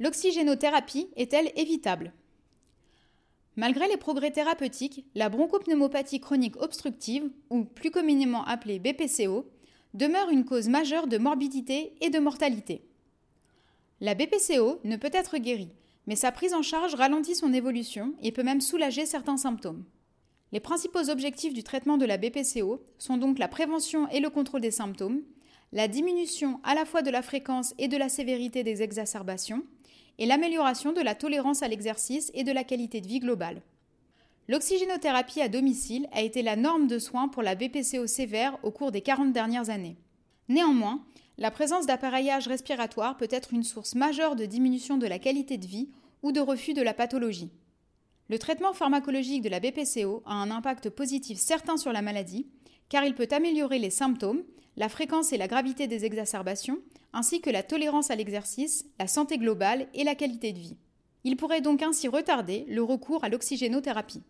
[0.00, 2.12] L'oxygénothérapie est-elle évitable?
[3.54, 9.46] Malgré les progrès thérapeutiques, la bronchopneumopathie chronique obstructive, ou plus communément appelée BPCO,
[9.94, 12.82] demeure une cause majeure de morbidité et de mortalité.
[14.00, 15.70] La BPCO ne peut être guérie,
[16.08, 19.84] mais sa prise en charge ralentit son évolution et peut même soulager certains symptômes.
[20.50, 24.60] Les principaux objectifs du traitement de la BPCO sont donc la prévention et le contrôle
[24.60, 25.22] des symptômes,
[25.72, 29.64] la diminution à la fois de la fréquence et de la sévérité des exacerbations,
[30.18, 33.62] et l'amélioration de la tolérance à l'exercice et de la qualité de vie globale.
[34.48, 38.92] L'oxygénothérapie à domicile a été la norme de soins pour la BPCO sévère au cours
[38.92, 39.96] des 40 dernières années.
[40.48, 41.02] Néanmoins,
[41.38, 45.66] la présence d'appareillage respiratoire peut être une source majeure de diminution de la qualité de
[45.66, 45.88] vie
[46.22, 47.50] ou de refus de la pathologie.
[48.28, 52.46] Le traitement pharmacologique de la BPCO a un impact positif certain sur la maladie,
[52.88, 54.42] car il peut améliorer les symptômes,
[54.76, 56.78] la fréquence et la gravité des exacerbations,
[57.12, 60.76] ainsi que la tolérance à l'exercice, la santé globale et la qualité de vie.
[61.22, 64.22] Il pourrait donc ainsi retarder le recours à l'oxygénothérapie.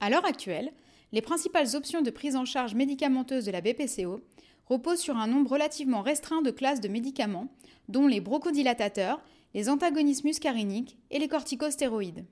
[0.00, 0.72] À l'heure actuelle,
[1.12, 4.20] les principales options de prise en charge médicamenteuse de la BPCO
[4.66, 7.48] reposent sur un nombre relativement restreint de classes de médicaments,
[7.88, 9.20] dont les bronchodilatateurs,
[9.52, 12.24] les antagonistes muscariniques et les corticostéroïdes.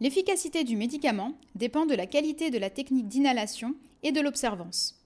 [0.00, 5.03] L'efficacité du médicament dépend de la qualité de la technique d'inhalation et de l'observance.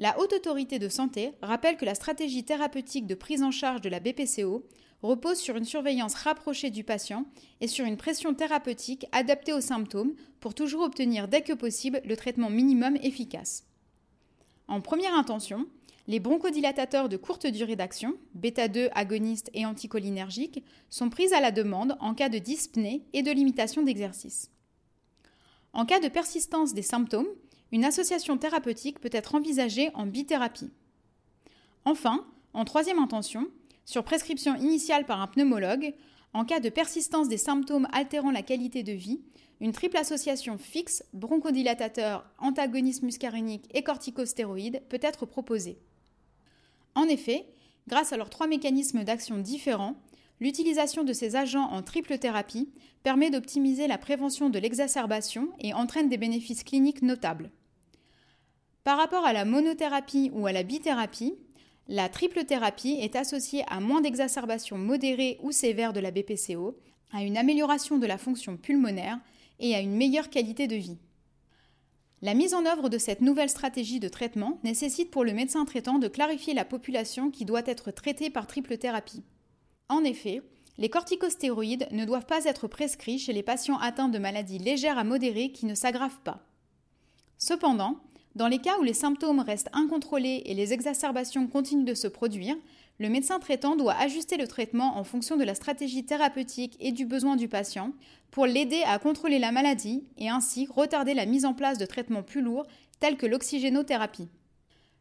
[0.00, 3.88] La Haute Autorité de Santé rappelle que la stratégie thérapeutique de prise en charge de
[3.88, 4.64] la BPCO
[5.02, 7.24] repose sur une surveillance rapprochée du patient
[7.60, 12.16] et sur une pression thérapeutique adaptée aux symptômes pour toujours obtenir dès que possible le
[12.16, 13.64] traitement minimum efficace.
[14.68, 15.66] En première intention,
[16.06, 21.96] les bronchodilatateurs de courte durée d'action, bêta-2 agonistes et anticholinergiques, sont pris à la demande
[21.98, 24.52] en cas de dyspnée et de limitation d'exercice.
[25.72, 27.26] En cas de persistance des symptômes,
[27.72, 30.70] une association thérapeutique peut être envisagée en bithérapie.
[31.84, 33.46] Enfin, en troisième intention,
[33.84, 35.94] sur prescription initiale par un pneumologue,
[36.34, 39.20] en cas de persistance des symptômes altérant la qualité de vie,
[39.60, 45.78] une triple association fixe, bronchodilatateur, antagonisme muscarinique et corticostéroïde peut être proposée.
[46.94, 47.46] En effet,
[47.88, 49.96] grâce à leurs trois mécanismes d'action différents,
[50.40, 52.70] l'utilisation de ces agents en triple thérapie
[53.02, 57.50] permet d'optimiser la prévention de l'exacerbation et entraîne des bénéfices cliniques notables.
[58.84, 61.34] Par rapport à la monothérapie ou à la bithérapie,
[61.88, 66.78] la triple thérapie est associée à moins d'exacerbations modérées ou sévères de la BPCO,
[67.12, 69.18] à une amélioration de la fonction pulmonaire
[69.58, 70.98] et à une meilleure qualité de vie.
[72.20, 75.98] La mise en œuvre de cette nouvelle stratégie de traitement nécessite pour le médecin traitant
[75.98, 79.22] de clarifier la population qui doit être traitée par triple thérapie.
[79.88, 80.42] En effet,
[80.78, 85.04] les corticostéroïdes ne doivent pas être prescrits chez les patients atteints de maladies légères à
[85.04, 86.44] modérées qui ne s'aggravent pas.
[87.38, 87.96] Cependant,
[88.34, 92.56] dans les cas où les symptômes restent incontrôlés et les exacerbations continuent de se produire,
[92.98, 97.06] le médecin traitant doit ajuster le traitement en fonction de la stratégie thérapeutique et du
[97.06, 97.92] besoin du patient
[98.30, 102.22] pour l'aider à contrôler la maladie et ainsi retarder la mise en place de traitements
[102.22, 102.66] plus lourds
[103.00, 104.28] tels que l'oxygénothérapie.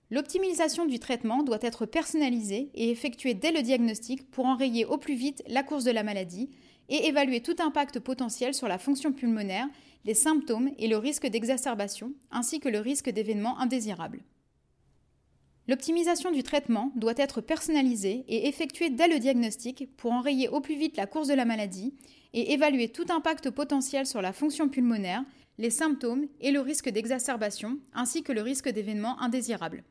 [0.10, 5.16] L'optimisation du traitement doit être personnalisée et effectuée dès le diagnostic pour enrayer au plus
[5.16, 6.50] vite la course de la maladie
[6.88, 9.68] et évaluer tout impact potentiel sur la fonction pulmonaire,
[10.06, 14.24] les symptômes et le risque d'exacerbation, ainsi que le risque d'événements indésirables.
[15.68, 20.78] L'optimisation du traitement doit être personnalisée et effectuée dès le diagnostic pour enrayer au plus
[20.78, 21.94] vite la course de la maladie
[22.32, 25.26] et évaluer tout impact potentiel sur la fonction pulmonaire,
[25.58, 29.84] les symptômes et le risque d'exacerbation, ainsi que le risque d'événements indésirables.